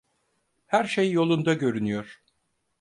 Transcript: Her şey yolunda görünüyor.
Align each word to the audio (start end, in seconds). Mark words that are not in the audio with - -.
Her 0.65 0.83
şey 0.83 1.11
yolunda 1.11 1.53
görünüyor. 1.53 2.21